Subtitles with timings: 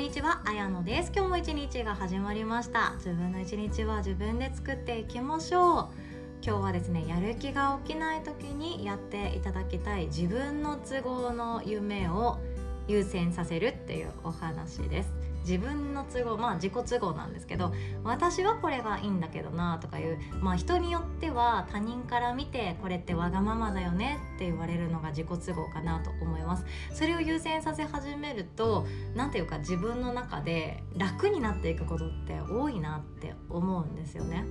[0.00, 1.12] んにちは、あやのです。
[1.14, 2.94] 今日も一日が始まりました。
[2.96, 5.88] 自分の一日は自分で作っていきましょう。
[6.42, 12.38] 今日はですねやる気が起きない時にやっていただきたい自分の都合の夢を
[12.88, 15.12] 優先させるっていうお話です。
[15.40, 17.72] 自分の都合まあ自己都合なんですけど
[18.04, 26.64] 私はこれがいいんだけどなとかいうまあ人によっては他人から見てこれってわがままだよねって言われるのが自己都合かなと思います。
[26.92, 34.44] それを優先させ始めると何ていうか自分の中で楽になっていくことって多いなって思うんですよね。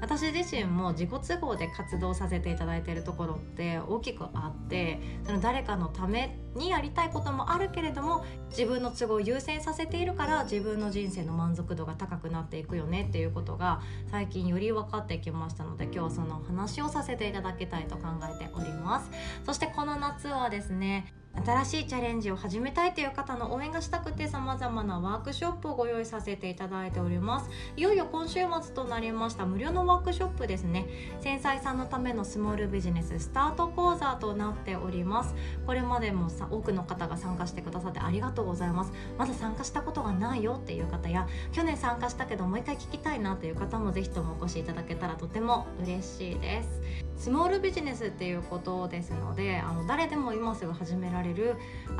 [0.00, 19.10] 私自身も自己都合で活動させていただいているところって大きくあってその誰かのためにやりたいこともあるけれども自分の都合を優先させているから自分の人生の満足度が高くなっていくよねっていうことが最近より分かってきましたので今日はその話をさせていただきたいと考えております。
[19.44, 21.12] そしてこの夏はですね
[21.44, 27.50] 新しいチャレンジを始めたいという方の応援がしたくて様々なワークショップをご用意させていただいております。
[27.76, 30.86] いよいよ今週末となりました無料のワークショップですね。
[31.20, 35.34] 繊細さんのためのスモールビジネススタート講座となっております。
[35.66, 38.92] これまでもさ多くの方が参加してくださってありがとうございます。
[39.18, 46.80] まだ参加したことがないよっていう方や去年参加したけどもう一回聞きたいなという方もぜひともお越しいただけたらとても嬉しいです。
[47.16, 51.56] スモールビジネスっていうことですのであの誰でも今すぐ始められる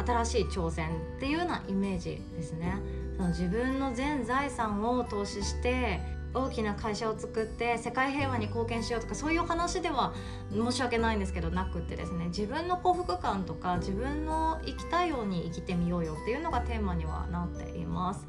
[0.06, 2.76] 新しい挑戦っていうようなイメージですね。
[3.16, 6.00] その自分の全財産を投資して
[6.34, 10.14] 大きな会社を作って世界平和に貢献しようとかそういう話では
[10.52, 18.26] 申し訳ないんですけどなくってですね自分の幸福感とか自分の生きたいように生きてみようよっていうのがテーマにはなっています。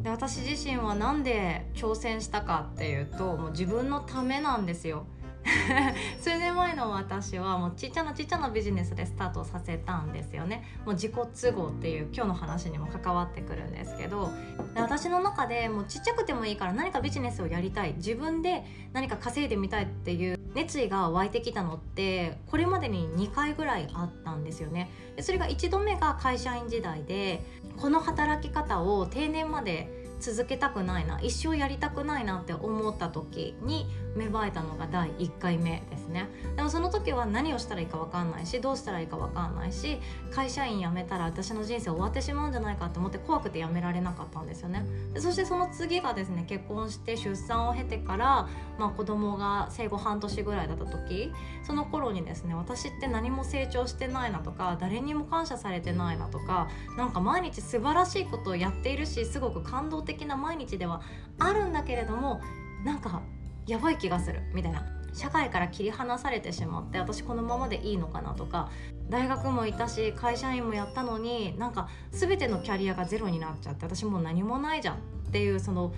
[0.00, 5.06] で私自身は何で挑戦したかっていうともう自分のためなんですよ。
[6.20, 10.64] 数年前の私はもうちっちゃなちっちゃなビジネスでスタートさせたんですよね。
[10.84, 14.30] もう自己都合っていう今日の話にも関わってくるんですけど。
[14.74, 17.94] 私の中でもうちっちゃくてもいいから何かビジネスをやりたい。
[17.96, 24.90] 自分で何か稼いでみたいっていう熱意が湧いてきたのってこれまでに2回ぐらいあったんですよね。
[25.16, 27.44] でそれが1度目が会社員時代で
[27.76, 36.28] この働き方を定年まで続けたくないな一生やりたくないなって思った時に芽生えたのが第1回目ですね。
[36.54, 39.98] でもその時は何をしたらいいか分かんないしどうしたらいいか分かんないし
[40.30, 44.86] 会社員辞めたら私の人生終わってしまうんじゃないかと思って怖くて辞められなかったんですよね。
[45.12, 51.32] でそしてその次がですね結婚して出産を経てから、まあ、子供が生後半年ぐらいだった時
[51.64, 61.02] その頃にですね私って何も成長してないなとか誰にも感謝されてないなとかなんか毎日素晴らしいことをやっているしすごく感動的的な毎日では
[61.38, 62.40] あるんだけれども
[62.84, 63.22] なんか
[63.66, 64.84] やばい気がするみたいな。
[65.14, 68.70] 社会から切り離されてしまって私このままでいいのかなとか。
[69.10, 74.98] 大学もいたし会社員もやったのになんか全てのキャリアがゼロになっちゃって私もう何もないじゃんっ
[75.30, 75.92] ていうその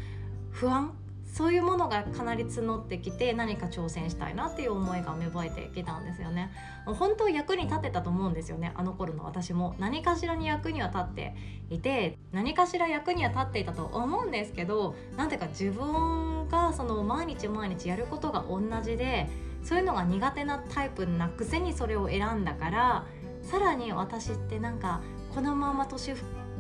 [0.50, 0.92] 不安
[1.34, 6.52] そういうものがかなり募ってきて何か挑戦したいなっていう思いが芽生えてきたんですよね。
[6.86, 8.70] 本当役に立てたと思うんですよね。
[8.76, 9.74] あの頃の私も。
[9.80, 11.34] 何かしらに役には立って
[11.70, 19.28] いて何かしら役には立っていたと思うんですけどなんていうか自分がその毎日毎日やることが同じで
[19.64, 23.06] そういうのが苦手なタイプなくせにそれを選んだから
[23.42, 25.02] さらに私ってなんか
[25.34, 26.14] このまま年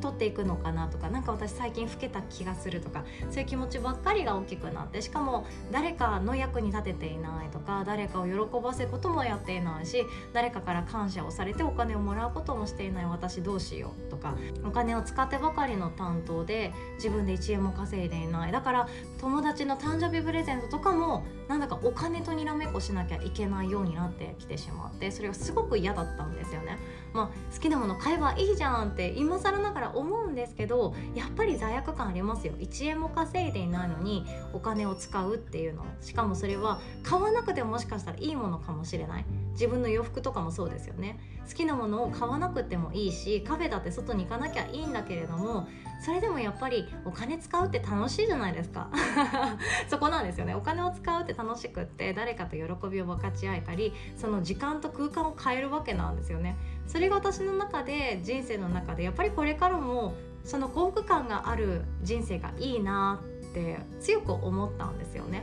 [0.04, 8.32] 取っていくのかなとか何か私最近老けた気がするとかそういう気持ちばっかりが大きくなってしかも誰かの役に立てていないとか誰かを喜
[8.62, 10.04] ばせることもやっていないし
[10.34, 18.88] 誰かから感謝をされてお金をもらうこともしていない私どうしようとかお金を使ってばかりの担当で自分で1円も稼いでいないだから
[19.18, 26.78] 友達の誕生日プレゼントとかもなんだかお金とにらめっこしなきゃいけないようになってきてしまってそれがすごく嫌だったんですよね。
[27.14, 32.54] まあ、好きなもの買えばいいじゃんって今更ながら思うんですけどやっぱり罪悪感ありますよ。
[32.58, 35.84] 1円も稼いでいないのにお金を使うっていうの。
[36.00, 39.24] しかもそれは買わなくてももしかしたらいいものかもしれない。
[39.52, 41.18] 自分の洋服とかもそうですよね。
[41.48, 45.68] 好きなものを買わなくてもいいしカフェだって外に行かなきゃいいんだけれども
[46.00, 48.90] それでもやっぱりお金使うって楽しいじゃないですか。
[49.88, 50.54] そこなんですよね。
[50.54, 56.56] お金を使うって楽しくって誰かと喜びを分かち合えたりその時間と空間を変えるわけなんですよね。
[56.86, 60.14] それが私の中で人生の中でやっぱりこれからも
[60.44, 63.20] その幸福感がある人生がいいな
[63.50, 65.42] って強く思ったんですよね。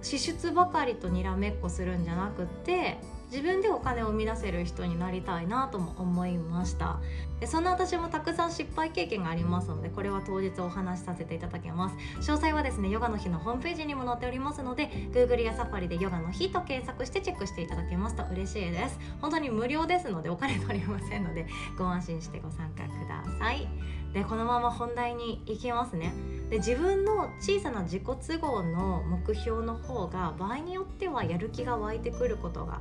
[0.00, 2.98] 支出ばかりとにらめっこするんじゃなくて
[3.30, 6.98] 自分でお金を生み出せる人になりたいなとも思いました。
[7.40, 11.96] でそんな私もたくさん失敗経験がありますのでこれは当日お話しさせていただきます。
[12.20, 18.98] 詳細はですねヨガの日のホームページにも載っておりますので Google やサファリでヨガの日と検索してチェックしていただけますと嬉しいです。
[19.20, 21.46] 本当に無料ですのでお金取りませんので
[21.76, 23.68] ご安心してご参加ください。
[24.12, 26.14] でこのまま本題に行きますね。
[26.48, 32.80] で自分の小さな自己都合の目標の方が場合によってはやる気が湧いてくることが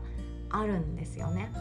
[0.49, 1.51] あるんですよね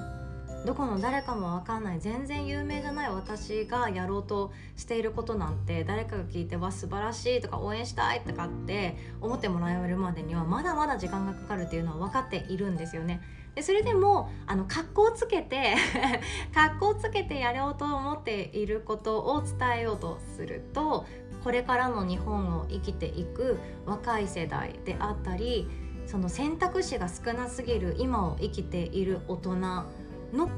[0.67, 13.21] どこの誰かも分かんない全然有名じゃない私がやろうとしていることなんて誰かが聞いてわ素晴らしいとか応援したいとかって思ってもらえるまでにはまだまだ時間がかかるっていうのは分かっているんですよね。
[13.55, 15.77] でそれでもあの格好つけて
[16.53, 21.06] 格好つけてやろうと思っていることを伝えようとすると
[21.43, 25.69] これからの日本を生きていく若い世代であったり
[26.06, 29.85] その選択肢が少なすぎる今を生きている大人の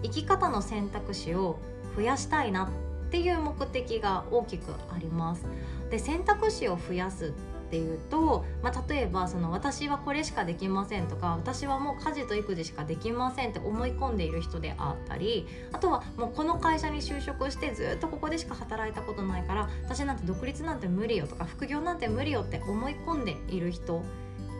[0.02, 1.58] 生き方の選択肢を
[1.96, 5.44] 増やしたいなっていう目的が大きくあります。
[5.90, 7.32] で選択肢を増やす
[7.68, 24.02] っていうと、まあ、例えばその私はこれしかできませんとか私はもう家事と育児しかできませんって思い込んでいる人であったりあとはもうこの会社に就職してずっとここでしか働いたことないから私なんて独立なんて無理よとか副業なんて無理よって思い込んでいる人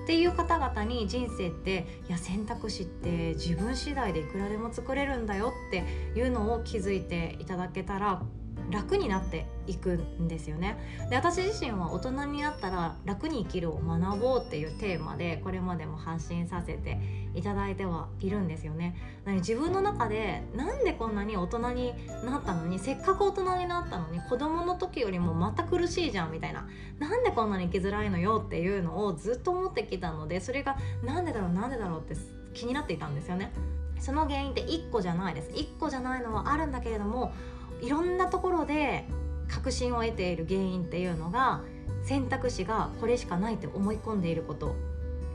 [0.08, 5.84] っていう方々に人生っていや選択肢って自分次第でいくらでも作れるんだよって
[6.19, 8.22] いうのを気づいていただけたら
[8.70, 10.76] 楽になっていくんですよね。
[11.11, 16.99] で私自身は大人になったら楽に生きるを学ぼうっていうテーマでこれまでも発信させて
[17.35, 18.97] いただいてはいるんですよね。
[19.25, 21.94] なので自分の中でなんでこんなに大人に
[22.25, 26.67] なったのにせっかく大人になったのに子供の時よりもまた苦しいじゃんみたいな
[26.99, 32.17] なんでこんなに生きづらいのよっていうのをずっと思ってきたのでそれがなんでだろうなんでだろうって
[32.55, 33.53] 気になっていたんですよね。
[34.00, 35.50] その原因って1個じゃないです。
[35.50, 37.32] 1個じゃないのはあるんだけれども
[37.81, 39.05] いろんなところで
[39.49, 41.63] 確信を得ている原因っていうのが
[42.03, 44.75] 選択肢がこれしかないって思い込んでいること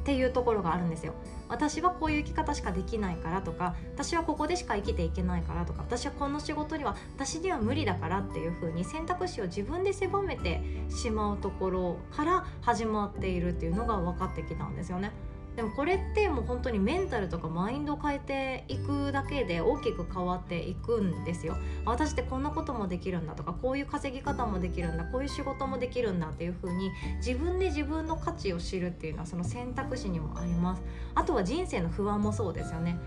[0.04, 1.14] っていうところがあるんですよ。
[1.48, 15.12] 私はこういう生き方しかできないからとか私はここでしか生きていけないからとか私はこの仕事には私には無理だからっていう風に選択肢を自分で狭めてしまうところから始まっているっていうのが分かってきたんですよね。
[15.56, 21.56] でもこれってもう本当にメンタルとかマインドを変えていくだけで大きく変わっていくんですよ。
[21.86, 30.82] 私ってこんなこともできるんだとかこういう稼ぎ方もできるんだこういう仕事もできるんだっていう風に自分で自分の価値を知るっていうのはその選択肢にもあります。
[31.14, 32.98] あとは人生の不安もそうですよね。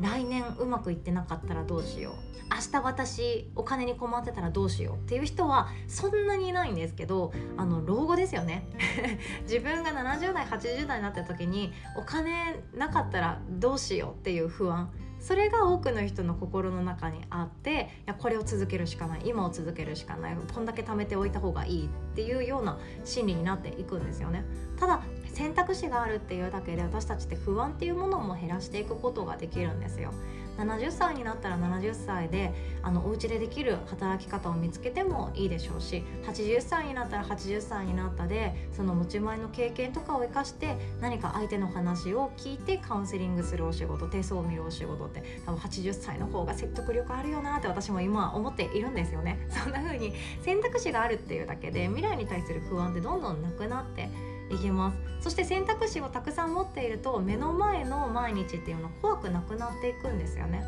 [0.00, 2.36] 来年うまくいってなかったらどうしよう。
[2.48, 8.68] 明日私お金に困ってたらどうしようっていう人はそんなにいないんですけどあの老後ですよね。
[9.42, 14.90] 自分が70代80代になった時にお金なかったらどうしようっていう不安。
[15.18, 19.22] それが多くの人の心の中にあっていやこれを続けるしかない。
[19.24, 20.36] 今を続けるしかない。
[20.54, 24.44] こんだけ貯めておいた方がいいっていうような心理になっていくんですよね。
[24.78, 25.02] ただ
[25.36, 30.14] 選択肢があるっていうだけで私たちって不安っていうものも減らしていくことができるんですよ。
[30.56, 49.46] 70歳になったら70歳であのお家でできる働き方を見つけてもいいでしょうし80歳になったら80歳になったでその持ち前の経験とかを生かして何か相手の話を聞いてカウンセリングするお仕事手相を見るお仕事って多分80歳の方が説得力あるよなって私も今思っているんですよね。
[49.50, 54.08] そんな風に選択肢があるっていうだけで未来に対する不安ってどんどんなくなって
[54.50, 54.98] いきます。
[55.20, 60.62] そして選択肢をたくさん持っていると目の前の毎日っていうの怖くなくなっていくんですよね。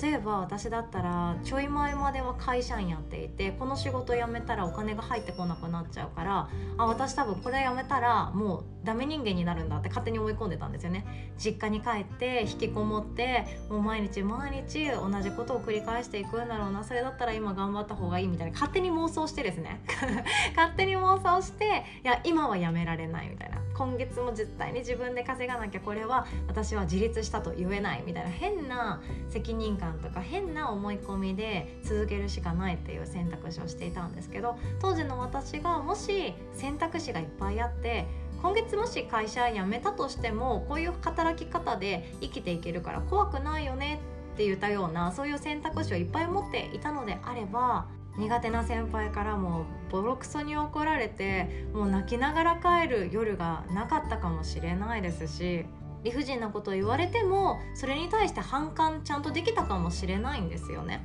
[0.00, 11.04] 例えば私だったらちょい前までは会社員やっていてこの仕事辞めたらお金が入ってこなくなっちゃうからあ私多分これ辞めたらもうダメ人間になるんだって勝手に思い込んでたんですよね。
[11.38, 16.84] 実家に帰って引きこもってもう毎日毎日同じことを繰り返していくんだろうな。
[16.84, 18.52] それだったら今頑張った方がいいみたいな。
[18.52, 19.80] 勝手に妄想してですね。
[20.56, 23.58] 勝手に妄想していや今はやめられないみたいな。
[23.76, 25.80] 今月も絶対に自分で稼がなきゃ。
[25.80, 28.30] これは私は自立したと言えないみたいな。
[28.30, 38.06] 変な責任感とか変な思い込みで続けるしかないっていう選択肢をしていたんですけど当時の私がもし選択肢がいっぱいあって
[38.42, 44.00] 今月もし会社辞めたとしてもこういう働き方で生きていけるから怖くないよね
[44.34, 47.86] って言ったようなそういう選択肢をいっぱい持っていたのであれば
[48.18, 55.66] 苦手な先輩からもボロクソに怒られてもう泣きながら帰る夜がなかったかもしれないですし
[56.02, 61.04] 理不尽なことを言われてもそれに対して反感ちゃんとできたかもしれないんですよね。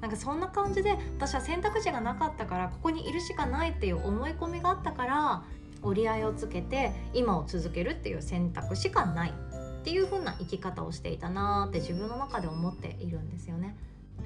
[0.00, 5.44] なんかそんな感じで私は選択肢がなかったからここにいるしかないっていう思い込みがあったから
[5.84, 13.76] 折り合いをつけて今を続けるっていう選択しかないっていう風な生き方をしていたなーって自分の中で思っているんですよね。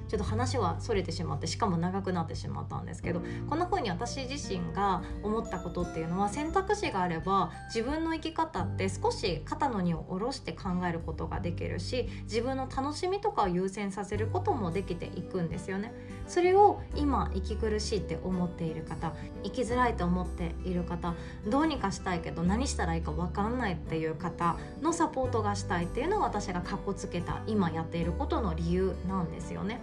[0.08, 15.92] ちょっと話はそれてしまってしかも長くなってしまったんですけどこんな風に私自身が思ったことっていうのは選択肢があれば自分の生き方って少し肩の荷を下ろして考えることができるし自分の楽しみとかを優先させることもできていくんですよね。
[16.26, 21.14] それを今息苦しいって思っている方生きづらいと思っている方
[21.46, 29.77] どうにかしたいけど何したらいいか分かんないっていう方のサポートがしたいっていうのが私がかっこつけた今やっていることの理由なんですよね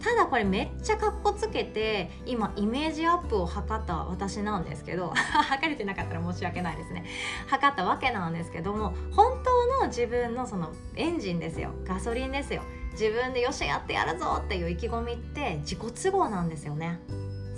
[0.00, 7.04] ただこれめっちゃかっこつけて今イメージアップを図った私なんですけど 測れてなかったら申し訳ないですね。
[7.46, 11.70] 測ったわけなんですけども本当の自分のそのエンジンですよ。
[11.84, 12.62] ガソリンですよ。
[12.92, 17.00] 自分でよしやってやるぞっていう意気込みって自己都合なんですよね。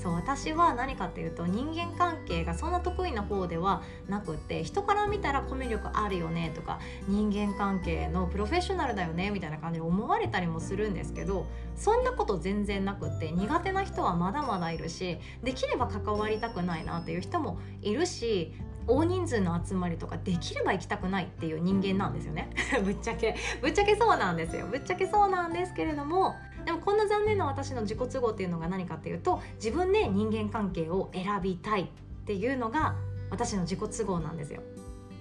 [0.06, 18.54] そう私は何かっていうと人間関係がそんな得意な方ではなくって人から見たらコミュ力あるよねとか人間関係のプロフェッショナルだよねみたいな感じで思われたりもするんですけどそんなこと全然なくって苦手な人はまだまだいるしできれば関わりたくないなっていう人もいるし
[18.86, 22.50] 大人数の集まりとかできれば行きたくないっていう人間なんですよね。
[22.84, 24.68] ぶっちゃけぶっちゃけそうなんですよ。
[24.68, 31.86] ぶっちゃけそうなんですけれどもでもこんな残念な私の自己都合っていうのが何かっていうと自分で人間関係を選びたいっ
[32.26, 32.96] ていうのが
[33.30, 34.60] 私の自己都合なんですよ。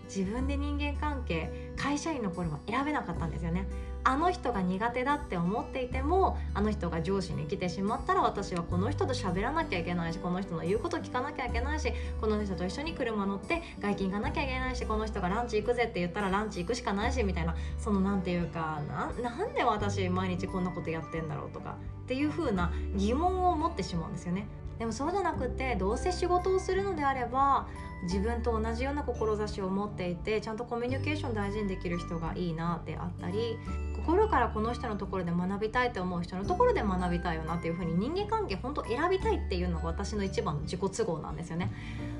[0.08, 3.68] 自分で人間関係会社員の頃は選べなかったんですよね。
[4.08, 24.48] あの人が苦手だって思っていてもあの人が上司に来てしまったら私はこの人と喋らなきゃいけないしこの人の言うこと聞かなきゃいけないしこの人と一緒に車乗って外勤行かなきゃいけないしこの人がランチ行くぜって言ったらランチ行くしかないしみたいなその何て言うかなんで私毎日こんなことやってんだろうとかっていう風な疑問を持ってしまうんですよね。
[24.78, 27.66] でもそうじゃなくてどうせ仕事をするのであれば
[28.04, 33.58] 自分と同じような志を持っていてちゃんとコミュニケーション大事にできる人がいいなってあったり
[34.06, 41.72] 心からこの人のところで学びたいと思う人のところで学びたいよなっていうふうに人間関係本当選びたいっていうのが私の一番の自己都合なんですよね。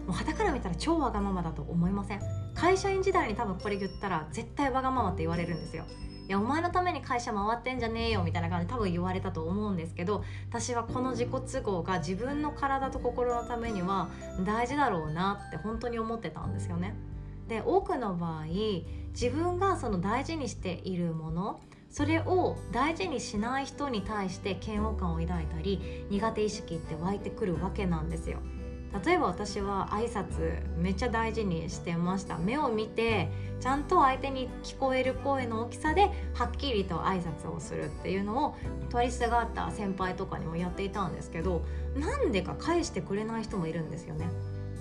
[0.08, 2.22] もう肌から見たら超わがままだと思いません。
[2.56, 5.86] 会社員時代に多分これ言ったら絶対わがままって言われるんですよ。
[6.28, 14.10] いやお前のために会社回ってんじゃねえよみたいな感じで多分言われたと思うんですけど私はこの自己都合が自分の体と心のためには
[14.44, 16.96] 大事だろうなって本当に思ってたんですよね。
[17.48, 18.46] で多くの場合
[19.12, 21.60] 自分がその大事にしているもの
[21.96, 28.40] それを大事にしない人に対して嫌悪感を抱いたり苦手意識って湧いてくるわけなんですよ。
[29.06, 32.38] 例えば私は挨拶めっちゃ大事にしてました。
[32.38, 33.30] 目を見て
[33.62, 38.56] ちゃんと相手に聞こえる声の大きさではっきりと挨拶をするっていうのを
[38.90, 41.64] 通りすがった先輩とかにもやっていたんですけど
[41.96, 44.28] なんでか返してくれない人もいるんですよね。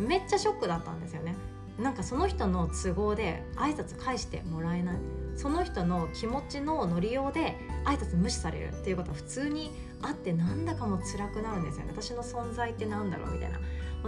[0.01, 1.37] めっちゃショックだったんですよね。
[1.79, 5.24] なんかその人の都合で挨拶返してもらえない。
[5.37, 9.71] その人の気持ちの乗りようで挨拶無視されるっていうことは普通に
[10.03, 11.93] あってなんだかも辛くなるんですよね。
[11.97, 13.59] 私の存在ってなんだろうみたいな。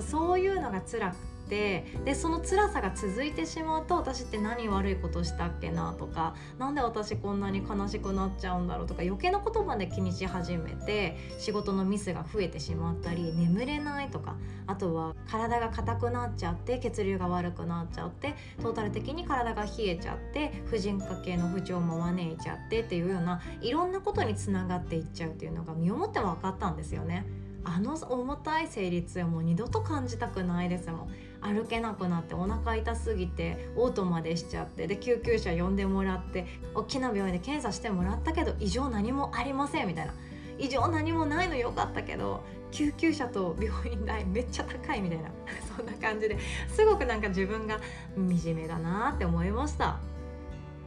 [0.02, 1.16] そういうのが辛く
[1.48, 14.36] てでその辛さが続いてしまうと私って何悪いことしたっけなとか何で私こんなに悲しくなっちゃうんだろうとか余計な言葉で気にし始めて仕事のミスが増えてしまったり眠れないとか
[14.66, 27.24] あとは体が硬くなっちゃって血流が悪くなっちゃってトータル的に体が冷えちゃって婦人科系の不調も招いちゃってっていうようないろんなことにつながっていっちゃうっていうのが身をもって分かったんですよね。
[27.68, 31.08] あの重たい生理痛もう二度と感じたくないですもん。
[31.40, 40.14] 歩けなくなってお腹痛すぎて嘔吐までしちゃってで救急車呼んでもらって大きな病院で検査してもらったけど異常何もありませんみたいな。
[40.58, 45.30] 異常何もないのよかったけど救急車と病院代めっちゃ高いみたいな。
[45.76, 47.80] そんな感じですごくなんか自分が
[48.16, 49.98] 惨めだなって思いました。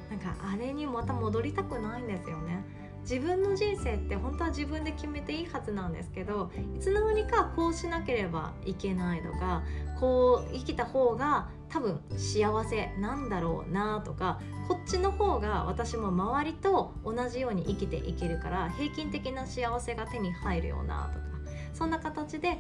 [0.09, 2.78] なんかあれにまた戻りたくないんですよね。
[3.09, 9.63] 自分の人生って本当は自分で決めていいはずなんですけどいつの間にかこうしなければいけないとか
[9.99, 21.28] こう生きた方が多分幸せなんだろうなとかこっちの方が私も周りと同じように生きていけるから平均的な幸せが手に入るよなとか
[21.73, 22.57] そんな形で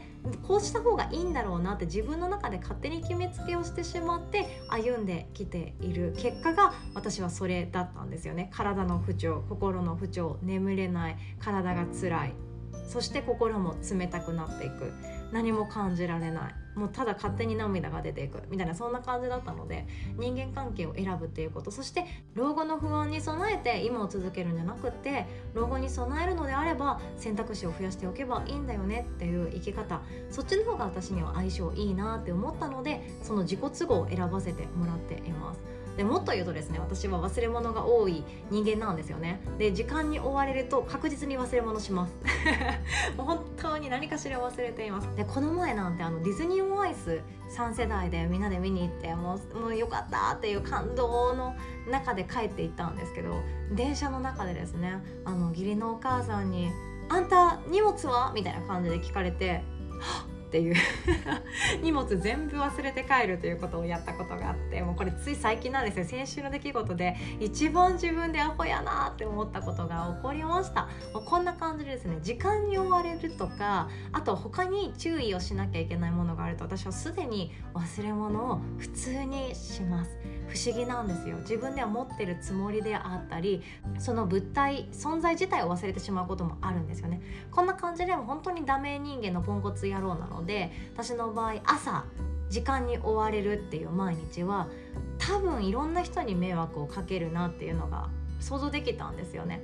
[0.47, 6.13] こうした方がいいんだろうなって自分の中で勝手に決めつけをしてしまって歩んできている。
[6.17, 8.49] 結果が私はそれだったんですよね。
[8.53, 12.33] 体の不調心の不調眠れない体が辛い。
[12.87, 14.93] そして心も冷たくなっていく。
[15.31, 16.55] 何も感じられない。
[16.75, 35.78] もうただ勝手に涙が出ていくみたいなそんな感じだったので人間関係を選ぶっていうことそして老後の不安に備えて今を続けるんじゃなくって老後に備えるのであれば選択肢を増やしておけばいいんだよねっていう生き方そっちの方が私には相性いいなって思ったのでその自己都合を選ばせてもらっています。
[35.99, 42.13] でもっと言うとですね私は忘れ物が多い人間なんですよねで時間に追われると確実に忘れ物します
[43.17, 47.19] もう本当に何かしら忘れていますでこの前なんてあのディズニー・オン・アイス
[47.53, 51.53] 3世代でみんなで見に行ってもうもうよかったっていう感動の
[51.91, 53.35] 中で帰っていったんですけど
[53.73, 56.71] 電車の中でですねあの義理のお母さんに
[57.09, 59.65] 「あんた荷物は?」みたいな感じで聞かれて
[59.99, 60.75] 「はっ!」っていう。
[61.81, 66.05] 荷物全部忘れて帰るということをやったことがあってもうこれつい最近なんですよ。
[66.05, 70.89] 先週の出来事で一番自分でアホやなって思ったことが起こりました。
[71.13, 72.17] もうこんな感じでですね。
[72.21, 80.38] 時間に追われるとかあと他に注意をしなきゃいけないものがあると私はすでに忘れ物を普通にします。
[80.49, 81.37] 不思議なんですよ。
[81.37, 83.61] 自分では持ってるつもりであったり
[83.99, 87.21] その物体存在自体を忘れてしまうこともあるんですよね。
[87.51, 92.05] こんな感じでも本当にダメ人間のポンコツ野郎なので私の場合朝
[92.49, 94.67] 時間に追われるっていう毎日は
[95.19, 99.61] 多分いろんな人に迷惑をかけるなっていうのが想像できたんですよね。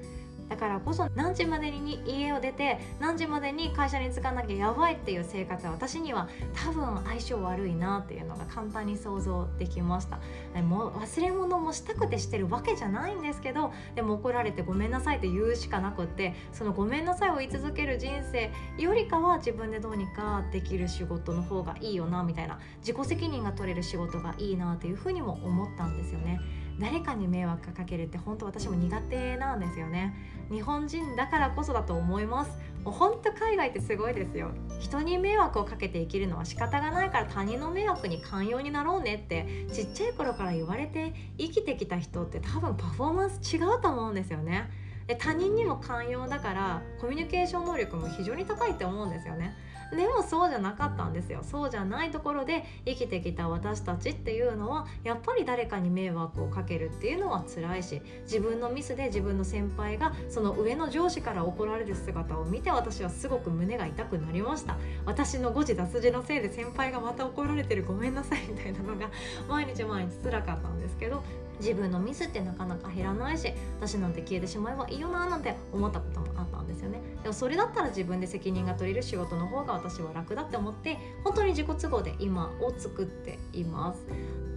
[0.50, 10.20] だからこそ何時までに家を出て何時までに会社に着かなきゃやばいっていう生活は私には多分相性悪いなっていうのが簡単に想像できました
[10.62, 26.40] もう忘れ物もしたくてしてるわけじゃないんですけどでも怒られてごめんなさいって言うしかなくってそのごめんなさいを言い続ける人生よりかは自分でどうにかできる仕事の方がいいよなみたいな自己責任が取れる仕事がいいなっていうふうにも思ったんですよね。
[26.80, 30.14] 誰かに迷惑かけるって本当私も苦手なんですよね。
[30.52, 32.52] 日本人だからこそだと思います。
[32.84, 34.52] もう本当海外ってすごいですよ。
[34.80, 44.70] 人に迷惑をかけて生きるのは仕方がないから他人の迷惑に寛容になろうねってちっちゃい頃から言われて生きてきた人って多分パフォーマンス違うと思うんですよね。
[45.08, 49.56] で他人にも寛容だからコミュニケーション能力も非常に高いって思うんですよね。
[49.96, 51.40] でもそうじゃなかったんですよ。
[51.44, 64.78] そうじゃないところで生きてきた私たちっていうのはやっぱり誰かに迷惑をかけるっていうのは辛いし自分のミスで自分の先輩がその上の上司から怒られる姿を見て私はすごく胸が痛くなりました。
[65.06, 67.84] 私の誤字脱字のせいで先輩がまた怒られてる。
[67.86, 68.46] ごめんなさい。
[68.48, 69.10] みたいなのが
[69.48, 71.24] 毎日毎日辛かったんですけど
[71.60, 77.02] 自分のミスってなかなか減らないし私なんて消えてしまえばいいよななんて思ったこともあったんですよね。
[77.24, 84.06] でもそれだったら自分で責任が取れる仕事の方が私は楽だって思って本当に自己都合で今を作っています。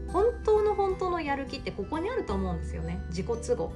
[0.09, 3.01] 本当の本当のやる気ってここにあると思うんですよね。
[3.11, 3.73] 自己都合。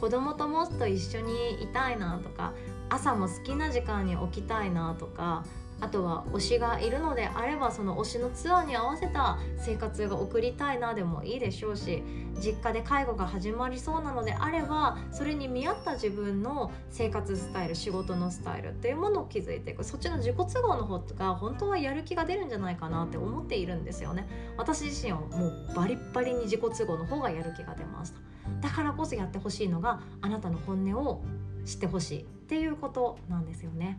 [0.00, 2.52] 子供ともっと一緒にいたいなとか
[2.88, 5.44] 朝も好きな時間に起きたいなとか
[5.82, 12.04] あとは推しがいるのであればその推しのツアーに合わせた生活が送りたいなでもいいでしょうし
[12.40, 19.82] 実家で介護が始まりそうなのであればそれに見合った自分の生活スタイル仕事のスタイルっていうものを築いていく。
[19.82, 24.28] そっちの自己都合の方が本当はやる気が出るんじゃないかなって思っているんですよね。
[24.56, 28.20] 私自身はもうバリッバリに自己都合の方がやる気が出ました。
[28.60, 31.24] だからこそやってほしいのがあなたの本音を
[31.64, 33.98] 知ってほしいっていうことなんですよね。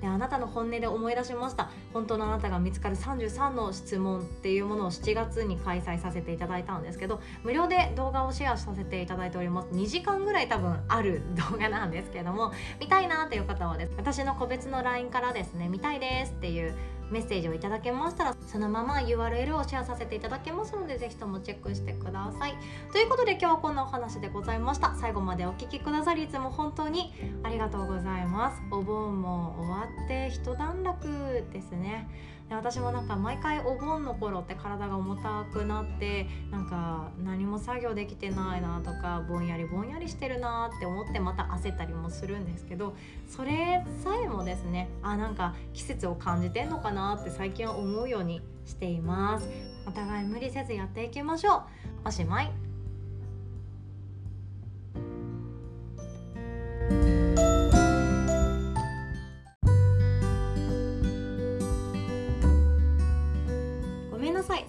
[0.00, 1.70] であなたの本音で思い出しました。
[1.92, 9.68] 本当のあなたが見つかる33の質問っていうものを7月に開催させていただいたんですけど無料で動画をシェアさせていただいております。
[9.68, 16.74] 2時間ぐらい多分ある動画なんですけども見たいなっていう方はです私の個別の LINE からですね見たいですっていう
[17.10, 22.54] メッセージをいただけましたらそのまま URL をシェアさせていただけますのでぜひともチェックしてください。
[22.92, 24.94] ということで今日はこんなお話でございました。
[24.96, 28.62] 最後までお聴きくださりいつも本当にありがとうございます。
[28.70, 32.08] お盆も終わって一段落ですね。
[32.48, 42.96] で私もなんか毎回お盆の頃って体が重たくなってなんか何も作業できてないなとかぼんやりぼんやりしてるなって思ってまた焦ったりもするんですけど
[43.28, 49.48] それさえもですねあなんか季節を感じてんのかなって最近は思うようにしています。
[49.86, 51.56] お互い無理せずやっていきましょ
[52.04, 52.08] う。
[52.08, 52.67] おしまい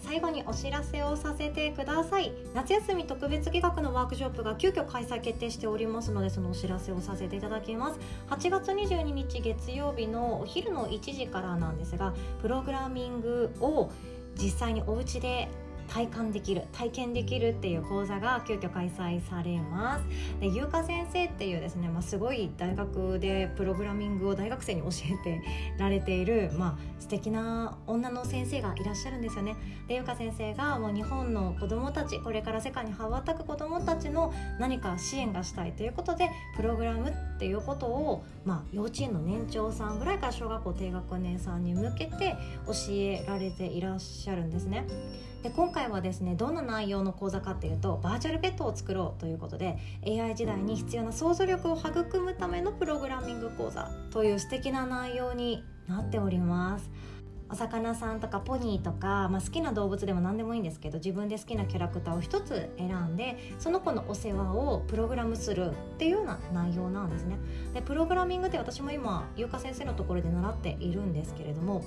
[0.09, 2.31] 最後にお知らせをさせてください。
[2.55, 7.99] 夏休み特別企画のワークショップが急遽開催決定しておりますのでそのお知らせをさせていただきます。
[8.31, 13.91] 8月22日月曜日のお昼の1時からなんですがプログラミングを
[14.35, 15.47] 実際にお家で
[15.89, 20.05] 体感できる体験できるっていう講座が急遽開催されます
[20.39, 25.41] で優香先生っていうですね、まあ、すごい大学でプログラミングを大学生に教えて
[25.77, 29.55] られている、まあ、素敵な女の先生がいらっしゃるんですよね
[29.87, 42.35] で優香先生がもう日本の子どもたちこれから世界に羽ばたく子どもたちの何か支援がしたいということでプログラムっていうことを、まあ、幼稚園の年長さんぐらいから小学校低学年さんに向けて
[42.67, 44.85] 教えられていらっしゃるんですね。
[45.43, 56.89] で今回はですねどんな内容の講座かっていうとバーチャルペットを作ろうということで AI 時代に必要な想像力を育むためのプログラミング講座という素敵な内容になっております。
[57.51, 67.37] お魚さんとかポニーとか、まあ、好きな動物でも何でもいいんですけど自分で好きなキャラクターを1つ選んでその子のお世話をプログラムするっていうような内容なんですね。
[67.73, 71.83] でプログラミングって私も今優香先生のところで習っているんですけれども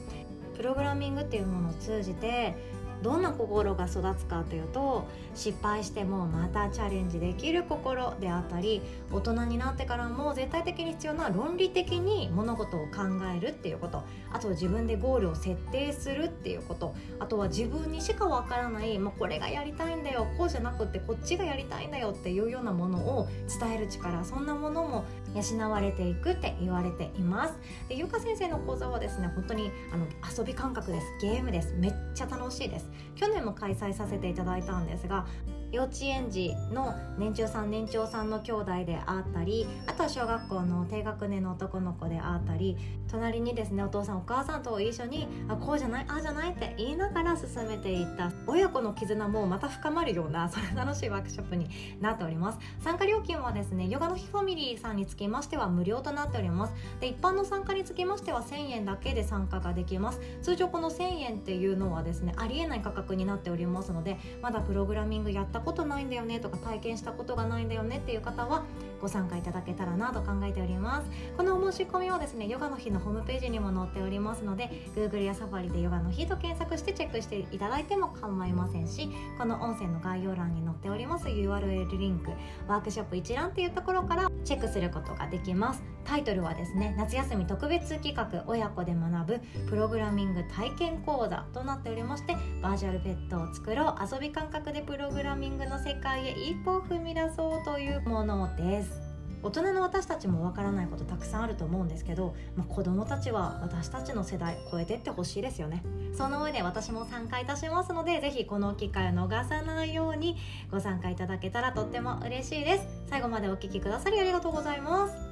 [0.57, 2.57] プログラミングっていうものを通じて
[3.03, 13.03] どんな心が育つかというと失敗してもまたチャレンジできる心であったり大人になってからも絶対的に必要な論理的に物事を考
[13.37, 14.03] えるっていうこと。
[14.33, 16.95] あと自分でゴールを設定するっていうこと。
[17.19, 23.29] あとは自分にしかわからないもうこれがやりたいんだよこうじゃなくってこっちがやりたいんだよっていうようなものを
[23.61, 24.25] 伝える力。
[24.25, 25.05] そんなものも
[25.35, 27.55] 養われていくって言われています。
[27.89, 31.07] でゆか先生の講座はですね本当にあの遊び感覚です。
[31.21, 31.75] ゲームです。
[31.75, 32.89] めっちゃ楽しいです。
[33.17, 35.27] 去年も開催させていただいたんですが
[35.73, 42.77] 幼稚園児の年中さん年長さんの兄弟であったりあとは小学校の低学年の男の子であったり
[43.11, 51.69] 隣にですねお父さんお母さんと一緒にあこうじゃないああじゃないって言いながら進めていった親子の絆もまた深まるようなそれ楽しいワークショップに
[52.01, 52.59] なっております。
[52.81, 56.75] 参加料金はですねヨガの日ファミリーさんにつきましては無料となっております。
[57.01, 60.21] で一般の参加につきましては1000円だけで参加ができます。
[60.43, 68.63] 通常この1000円っていうのはですねありえない価格になっておりますのでまだプログラミングやったことないんだよねとか体験したことがないんだよねっていう方は
[69.03, 71.11] ご参加いただけたらなと考えております。
[71.37, 82.31] このお申し込みはですねヨガの日のホームページにも載っておりますので Google やサファリでヨガの日と検索してチェックしていただいても構いませんしこの音声の概要欄に載っております URL リンク
[82.69, 85.83] ワークショップ一覧っていうところからチェックすることができます。
[86.05, 98.92] タイトルはですね夏休み特別企画親子で学ぶプログラミング体験講座となっておりましてバーチャルペットを作ろう遊び感覚でプログラミングの世界へ一歩を踏み出そうというものです。
[99.43, 105.83] 大人の私たちもわからないことたくさんあると思うんですけど、まあ、子供たちは私たちの世代超えてってほしいですよね。
[106.17, 110.37] その上で私も参加いたしますのでぜひこの機会を逃さないように
[110.71, 112.85] ご参加いただけたらとっても嬉しいです。
[113.09, 115.32] 最後までお聴きくださりありがとうございます。